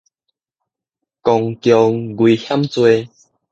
[1.21, 3.07] 公共危險罪